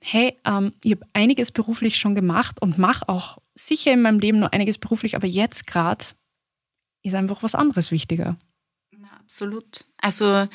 [0.02, 4.39] hey, ähm, ich habe einiges beruflich schon gemacht und mache auch sicher in meinem Leben
[4.39, 6.06] noch einiges beruflich, aber jetzt gerade
[7.04, 8.38] ist einfach was anderes wichtiger.
[8.98, 9.86] Na, absolut.
[9.98, 10.48] Also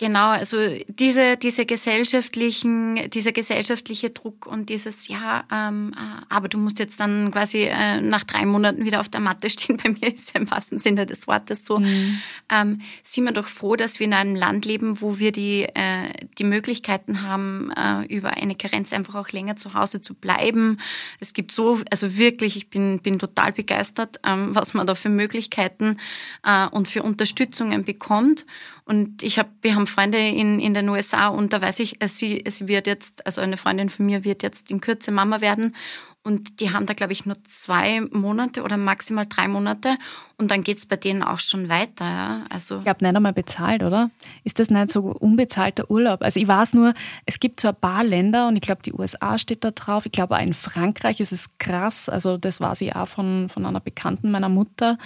[0.00, 0.56] Genau, also
[0.88, 7.00] diese, diese gesellschaftlichen, dieser gesellschaftliche Druck und dieses, ja, ähm, äh, aber du musst jetzt
[7.00, 9.76] dann quasi äh, nach drei Monaten wieder auf der Matte stehen.
[9.76, 11.80] Bei mir ist ja im wahrsten Sinne des Wortes so.
[11.80, 12.18] Mhm.
[12.48, 16.08] Ähm, sind wir doch froh, dass wir in einem Land leben, wo wir die, äh,
[16.38, 20.78] die Möglichkeiten haben, äh, über eine Karenz einfach auch länger zu Hause zu bleiben.
[21.20, 25.10] Es gibt so, also wirklich, ich bin, bin total begeistert, ähm, was man da für
[25.10, 25.98] Möglichkeiten
[26.42, 28.46] äh, und für Unterstützungen bekommt.
[28.90, 32.42] Und ich habe, wir haben Freunde in, in den USA und da weiß ich, sie,
[32.48, 35.76] sie wird jetzt, also eine Freundin von mir wird jetzt in Kürze Mama werden.
[36.24, 39.96] Und die haben da, glaube ich, nur zwei Monate oder maximal drei Monate.
[40.38, 42.04] Und dann geht's bei denen auch schon weiter.
[42.04, 42.44] Ja?
[42.50, 44.10] Also ich glaube, nicht einmal bezahlt, oder?
[44.42, 46.22] Ist das nicht so unbezahlter Urlaub?
[46.22, 46.92] Also ich weiß nur,
[47.26, 50.04] es gibt so ein paar Länder und ich glaube, die USA steht da drauf.
[50.04, 52.08] Ich glaube, auch in Frankreich ist es krass.
[52.08, 54.98] Also das weiß ich auch von, von einer Bekannten meiner Mutter,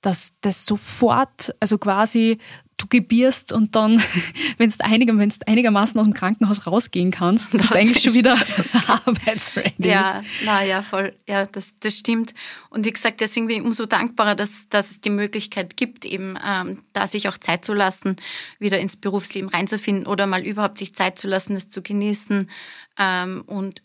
[0.00, 2.38] dass das sofort, also quasi
[2.76, 4.02] du gebierst und dann,
[4.58, 5.14] wenn du einiger,
[5.46, 8.38] einigermaßen aus dem Krankenhaus rausgehen kannst, bist du eigentlich schon wieder
[8.86, 9.88] arbeitsready.
[9.88, 11.14] Ja, na ja, voll.
[11.26, 12.34] Ja, das, das stimmt.
[12.68, 16.38] Und wie gesagt, deswegen bin ich umso dankbarer, dass, dass es die Möglichkeit gibt, eben
[16.44, 18.16] ähm, da sich auch Zeit zu lassen,
[18.58, 22.50] wieder ins Berufsleben reinzufinden oder mal überhaupt sich Zeit zu lassen, das zu genießen.
[22.98, 23.82] Ähm, und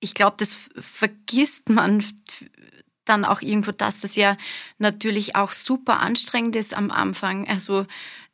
[0.00, 2.04] ich glaube, das vergisst man
[3.06, 4.36] dann auch irgendwo, dass das ja
[4.78, 7.48] natürlich auch super anstrengend ist am Anfang.
[7.48, 7.86] Also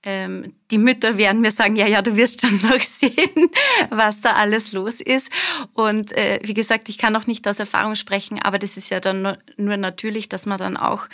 [0.05, 3.51] ähm, die Mütter werden mir sagen, ja, ja, du wirst schon noch sehen,
[3.91, 5.31] was da alles los ist.
[5.75, 9.01] Und äh, wie gesagt, ich kann auch nicht aus Erfahrung sprechen, aber das ist ja
[9.01, 11.09] dann nur, nur natürlich, dass man dann auch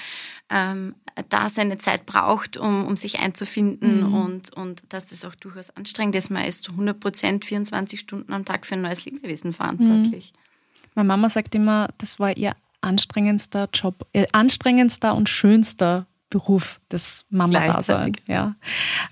[0.51, 0.95] ähm,
[1.29, 4.15] da seine Zeit braucht, um, um sich einzufinden mhm.
[4.15, 6.31] und, und dass das auch durchaus anstrengend ist.
[6.31, 10.33] Man ist zu 100 Prozent 24 Stunden am Tag für ein neues Lebewesen verantwortlich.
[10.33, 10.39] Mhm.
[10.95, 17.25] Meine Mama sagt immer, das war ihr anstrengendster Job, äh, anstrengendster und schönster Beruf des
[17.31, 18.19] Mama-Daseins.
[18.27, 18.55] Ja.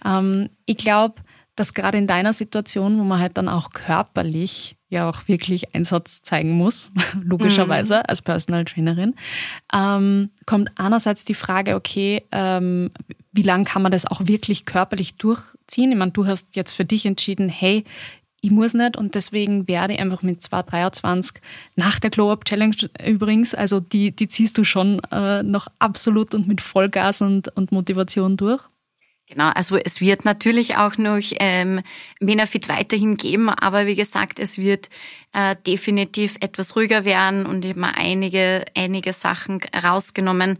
[0.05, 1.23] Ähm, ich glaube,
[1.57, 6.23] dass gerade in deiner Situation, wo man halt dann auch körperlich ja auch wirklich Einsatz
[6.23, 6.91] zeigen muss,
[7.23, 8.03] logischerweise mhm.
[8.07, 9.15] als Personal Trainerin,
[9.73, 12.91] ähm, kommt einerseits die Frage, okay, ähm,
[13.33, 15.93] wie lange kann man das auch wirklich körperlich durchziehen?
[15.93, 17.85] Ich meine, du hast jetzt für dich entschieden, hey,
[18.47, 21.43] ich muss nicht und deswegen werde ich einfach mit 223
[21.75, 26.33] nach der Glow Up Challenge übrigens, also die, die ziehst du schon äh, noch absolut
[26.33, 28.63] und mit Vollgas und, und Motivation durch.
[29.29, 31.81] Genau, also es wird natürlich auch noch ähm,
[32.21, 34.91] Menafit weiterhin geben, aber wie gesagt, es wird
[35.33, 40.59] äh, definitiv etwas ruhiger werden und eben einige, einige Sachen rausgenommen.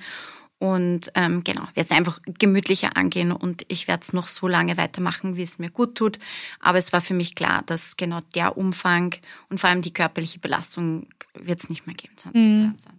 [0.59, 4.79] Und ähm, genau, werde es einfach gemütlicher angehen und ich werde es noch so lange
[4.79, 6.19] weitermachen, wie es mir gut tut.
[6.61, 9.15] Aber es war für mich klar, dass genau der Umfang
[9.51, 12.91] und vor allem die körperliche Belastung wird es nicht mehr geben 2023.
[12.91, 12.97] Mhm.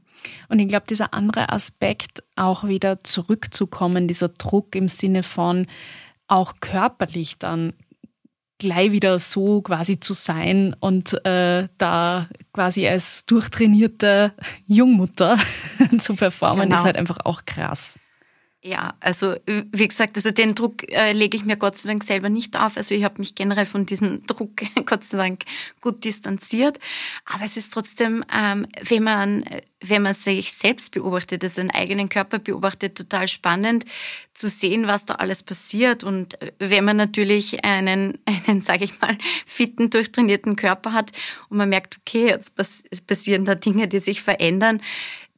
[0.50, 5.68] Und ich glaube, dieser andere Aspekt, auch wieder zurückzukommen, dieser Druck im Sinne von
[6.28, 7.74] auch körperlich dann
[8.60, 14.34] gleich wieder so quasi zu sein und äh, da quasi als durchtrainierte
[14.66, 15.38] Jungmutter
[16.00, 16.76] zu performen, genau.
[16.76, 17.97] ist halt einfach auch krass.
[18.68, 22.28] Ja, also wie gesagt, also den Druck äh, lege ich mir Gott sei Dank selber
[22.28, 22.76] nicht auf.
[22.76, 25.44] Also ich habe mich generell von diesem Druck Gott sei Dank
[25.80, 26.78] gut distanziert.
[27.24, 29.46] Aber es ist trotzdem, ähm, wenn man
[29.80, 33.86] wenn man sich selbst beobachtet, also seinen eigenen Körper beobachtet, total spannend
[34.34, 36.04] zu sehen, was da alles passiert.
[36.04, 41.12] Und äh, wenn man natürlich einen, einen, sage ich mal, fitten, durchtrainierten Körper hat
[41.48, 42.54] und man merkt, okay, jetzt
[43.08, 44.82] passieren da Dinge, die sich verändern,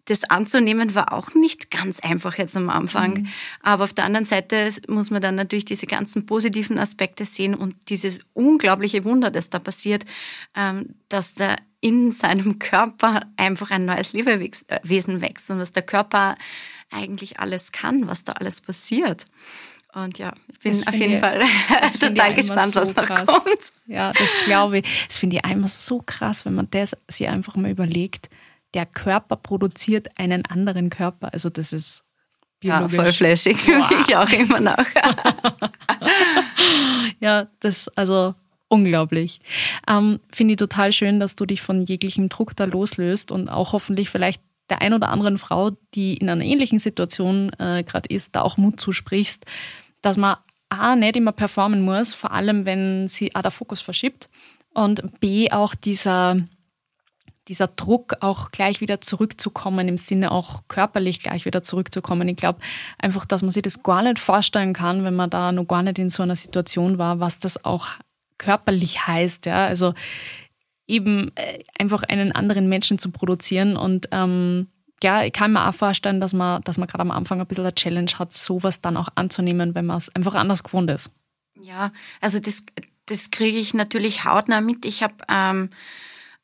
[0.10, 3.14] das anzunehmen war auch nicht ganz einfach jetzt am Anfang.
[3.14, 3.28] Mhm.
[3.62, 7.76] Aber auf der anderen Seite muss man dann natürlich diese ganzen positiven Aspekte sehen und
[7.90, 10.06] dieses unglaubliche Wunder, das da passiert,
[10.56, 16.36] ähm, dass da in seinem Körper einfach ein neues Lebewesen wächst und was der Körper
[16.92, 19.26] eigentlich alles kann, was da alles passiert.
[19.94, 21.42] Und ja, ich bin auf jeden ich, Fall
[22.00, 23.26] total gespannt, so was noch krass.
[23.26, 23.72] kommt.
[23.88, 25.06] Ja, das glaube ich.
[25.08, 28.30] Das finde ich einmal so krass, wenn man das sich einfach mal überlegt
[28.74, 31.34] der Körper produziert einen anderen Körper.
[31.34, 32.04] Also das ist
[32.60, 32.94] biologisch.
[32.94, 33.90] Ja, voll flashig für wow.
[33.90, 34.78] mich auch immer noch.
[37.20, 38.36] ja, das also
[38.68, 39.40] unglaublich.
[39.88, 43.74] Ähm, Finde ich total schön, dass du dich von jeglichem Druck da loslöst und auch
[43.74, 48.36] hoffentlich vielleicht der ein oder anderen Frau, die in einer ähnlichen Situation äh, gerade ist,
[48.36, 49.46] da auch Mut zusprichst,
[50.02, 50.38] dass man
[50.70, 54.30] A, nicht immer performen muss, vor allem wenn sie A, der Fokus verschiebt
[54.76, 56.38] und B, auch dieser
[57.50, 62.28] dieser Druck auch gleich wieder zurückzukommen, im Sinne auch körperlich gleich wieder zurückzukommen.
[62.28, 62.60] Ich glaube
[62.98, 66.00] einfach, dass man sich das gar nicht vorstellen kann, wenn man da noch gar nicht
[66.00, 67.90] in so einer Situation war, was das auch
[68.38, 69.48] körperlich heißt.
[69.48, 69.66] Ja?
[69.66, 69.94] Also
[70.88, 74.68] eben äh, einfach einen anderen Menschen zu produzieren und ähm,
[75.02, 77.64] ja, ich kann mir auch vorstellen, dass man, dass man gerade am Anfang ein bisschen
[77.64, 81.10] eine Challenge hat, sowas dann auch anzunehmen, wenn man es einfach anders gewohnt ist.
[81.58, 82.64] Ja, also das,
[83.06, 84.86] das kriege ich natürlich hautnah mit.
[84.86, 85.70] Ich habe ähm,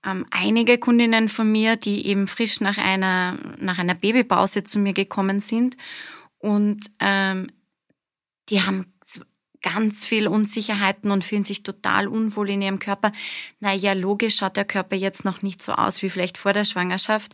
[0.05, 4.93] ähm, einige Kundinnen von mir, die eben frisch nach einer, nach einer Babypause zu mir
[4.93, 5.77] gekommen sind
[6.37, 7.47] und ähm,
[8.49, 8.85] die haben
[9.65, 13.11] ganz viel Unsicherheiten und fühlen sich total unwohl in ihrem Körper.
[13.59, 17.33] Naja, logisch schaut der Körper jetzt noch nicht so aus wie vielleicht vor der Schwangerschaft,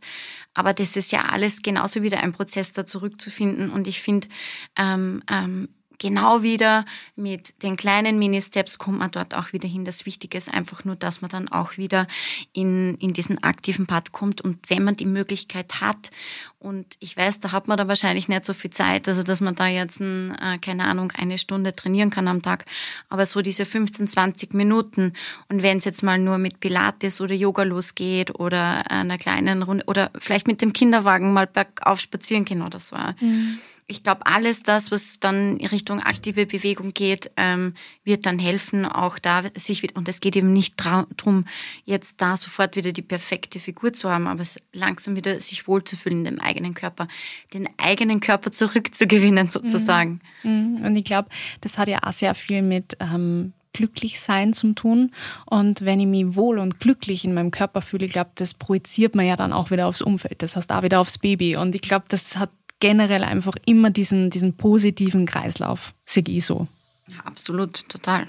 [0.54, 3.70] aber das ist ja alles genauso wieder ein Prozess, da zurückzufinden.
[3.70, 4.30] Und ich finde,
[4.78, 5.68] ähm, ähm,
[6.02, 6.84] genau wieder
[7.16, 9.86] mit den kleinen Mini-Steps kommt man dort auch wieder hin.
[9.86, 12.08] Das Wichtige ist einfach nur, dass man dann auch wieder
[12.54, 14.42] in, in diesen aktiven Part kommt.
[14.42, 16.10] Und wenn man die Möglichkeit hat,
[16.58, 19.54] und ich weiß, da hat man da wahrscheinlich nicht so viel Zeit, also dass man
[19.54, 22.66] da jetzt, ein, äh, keine Ahnung, eine Stunde trainieren kann am Tag,
[23.10, 25.14] aber so diese 15, 20 Minuten.
[25.50, 29.86] Und wenn es jetzt mal nur mit Pilates oder Yoga losgeht oder einer kleinen Runde
[29.86, 32.96] oder vielleicht mit dem Kinderwagen mal bergauf spazieren gehen oder so.
[33.20, 33.60] Mhm
[33.92, 38.86] ich glaube, alles das, was dann in Richtung aktive Bewegung geht, ähm, wird dann helfen,
[38.86, 41.46] auch da sich, und es geht eben nicht darum,
[41.84, 46.36] jetzt da sofort wieder die perfekte Figur zu haben, aber langsam wieder sich wohlzufühlen in
[46.36, 47.08] dem eigenen Körper,
[47.54, 50.22] den eigenen Körper zurückzugewinnen sozusagen.
[50.44, 50.82] Mhm.
[50.84, 55.12] Und ich glaube, das hat ja auch sehr viel mit ähm, Glücklichsein zu tun.
[55.46, 59.16] Und wenn ich mich wohl und glücklich in meinem Körper fühle, ich glaube, das projiziert
[59.16, 60.42] man ja dann auch wieder aufs Umfeld.
[60.42, 61.56] Das heißt auch wieder aufs Baby.
[61.56, 62.50] Und ich glaube, das hat
[62.82, 66.68] generell einfach immer diesen, diesen positiven Kreislauf, sehe ich so.
[67.08, 68.28] Ja, absolut, total.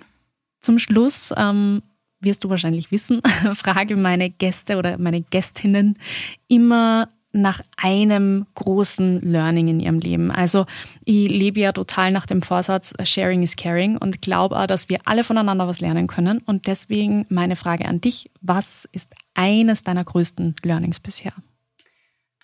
[0.60, 1.82] Zum Schluss ähm,
[2.20, 3.20] wirst du wahrscheinlich wissen,
[3.54, 5.98] frage meine Gäste oder meine Gästinnen
[6.46, 10.30] immer nach einem großen Learning in ihrem Leben.
[10.30, 10.66] Also
[11.04, 15.00] ich lebe ja total nach dem Vorsatz Sharing is Caring und glaube auch, dass wir
[15.06, 16.38] alle voneinander was lernen können.
[16.44, 21.32] Und deswegen meine Frage an dich, was ist eines deiner größten Learnings bisher?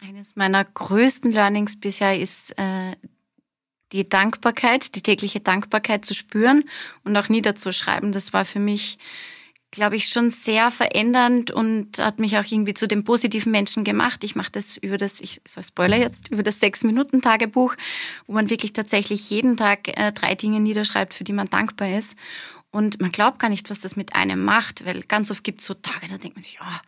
[0.01, 2.95] Eines meiner größten Learnings bisher ist äh,
[3.93, 6.65] die Dankbarkeit, die tägliche Dankbarkeit zu spüren
[7.05, 8.13] und auch niederzuschreiben.
[8.13, 8.99] Das war für mich,
[9.71, 14.23] glaube ich, schon sehr verändernd und hat mich auch irgendwie zu dem positiven Menschen gemacht.
[14.23, 17.75] Ich mache das über das, ich sage Spoiler jetzt, über das Sechs-Minuten-Tagebuch,
[18.27, 22.17] wo man wirklich tatsächlich jeden Tag äh, drei Dinge niederschreibt, für die man dankbar ist.
[22.71, 25.67] Und man glaubt gar nicht, was das mit einem macht, weil ganz oft gibt es
[25.67, 26.81] so Tage, da denkt man sich, oh,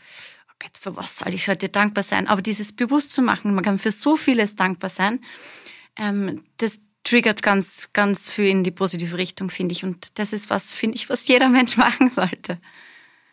[0.61, 2.29] Gott, für was soll ich heute dankbar sein?
[2.29, 5.21] Aber dieses bewusst zu machen, man kann für so vieles dankbar sein,
[5.99, 9.85] ähm, das triggert ganz, ganz viel in die positive Richtung, finde ich.
[9.85, 12.59] Und das ist was, finde ich, was jeder Mensch machen sollte.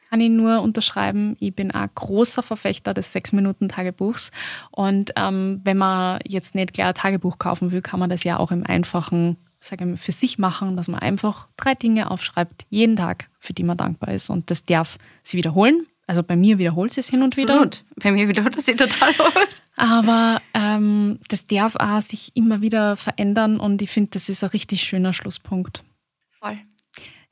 [0.09, 1.35] Kann ich nur unterschreiben.
[1.39, 4.31] Ich bin ein großer Verfechter des Sechs-Minuten-Tagebuchs.
[4.71, 8.37] Und ähm, wenn man jetzt nicht gleich ein Tagebuch kaufen will, kann man das ja
[8.37, 12.95] auch im einfachen, sage ich, für sich machen, dass man einfach drei Dinge aufschreibt, jeden
[12.95, 14.29] Tag, für die man dankbar ist.
[14.29, 15.85] Und das darf sie wiederholen.
[16.07, 17.49] Also bei mir wiederholt sie es hin und Absolut.
[17.49, 17.61] wieder.
[17.61, 17.85] Absolut.
[18.01, 19.61] Bei mir wiederholt es sich total oft.
[19.75, 24.49] Aber ähm, das darf auch sich immer wieder verändern und ich finde, das ist ein
[24.49, 25.83] richtig schöner Schlusspunkt.
[26.39, 26.57] Voll.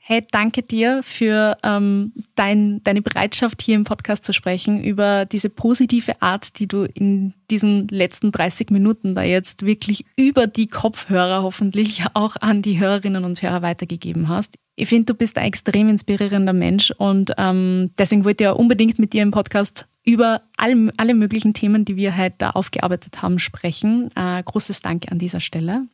[0.08, 5.50] Hey, danke dir für ähm, dein, deine Bereitschaft, hier im Podcast zu sprechen, über diese
[5.50, 11.42] positive Art, die du in diesen letzten 30 Minuten da jetzt wirklich über die Kopfhörer
[11.42, 14.54] hoffentlich auch an die Hörerinnen und Hörer weitergegeben hast.
[14.76, 19.00] Ich finde, du bist ein extrem inspirierender Mensch und ähm, deswegen wollte ich ja unbedingt
[19.00, 23.40] mit dir im Podcast über alle, alle möglichen Themen, die wir heute da aufgearbeitet haben,
[23.40, 24.12] sprechen.
[24.16, 25.88] Äh, großes Danke an dieser Stelle.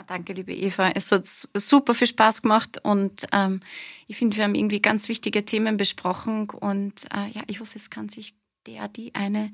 [0.00, 0.92] Ah, danke, liebe Eva.
[0.94, 3.58] Es hat super viel Spaß gemacht und ähm,
[4.06, 7.90] ich finde, wir haben irgendwie ganz wichtige Themen besprochen und äh, ja, ich hoffe, es
[7.90, 8.34] kann sich
[8.68, 9.50] der, die eine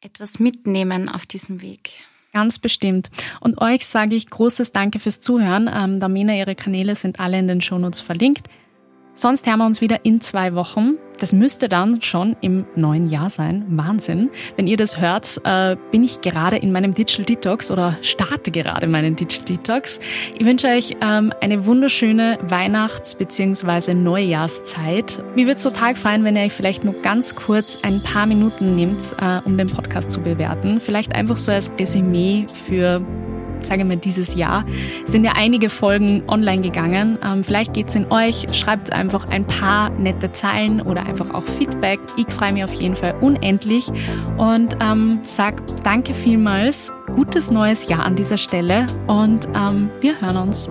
[0.00, 1.94] etwas mitnehmen auf diesem Weg.
[2.32, 3.10] Ganz bestimmt.
[3.40, 5.68] Und euch sage ich großes Danke fürs Zuhören.
[5.72, 8.46] Ähm, Damena, ihre Kanäle sind alle in den Shownotes verlinkt.
[9.18, 10.98] Sonst hören wir uns wieder in zwei Wochen.
[11.18, 13.64] Das müsste dann schon im neuen Jahr sein.
[13.70, 14.28] Wahnsinn.
[14.56, 18.88] Wenn ihr das hört, äh, bin ich gerade in meinem Digital Detox oder starte gerade
[18.88, 20.00] meinen Digital Detox.
[20.38, 23.94] Ich wünsche euch ähm, eine wunderschöne Weihnachts- bzw.
[23.94, 25.22] Neujahrszeit.
[25.34, 28.74] Mir würde es total freuen, wenn ihr euch vielleicht nur ganz kurz ein paar Minuten
[28.74, 30.78] nehmt, äh, um den Podcast zu bewerten.
[30.78, 33.00] Vielleicht einfach so als Resümee für
[33.60, 34.64] sage mal dieses Jahr,
[35.04, 37.18] sind ja einige Folgen online gegangen.
[37.26, 41.44] Ähm, vielleicht geht es in euch, schreibt einfach ein paar nette Zeilen oder einfach auch
[41.44, 41.98] Feedback.
[42.16, 43.88] Ich freue mich auf jeden Fall unendlich
[44.36, 50.36] und ähm, sag danke vielmals, gutes neues Jahr an dieser Stelle und ähm, wir hören
[50.36, 50.68] uns.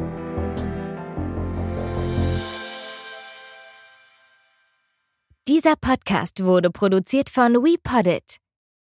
[5.48, 8.38] Dieser Podcast wurde produziert von WePoddit.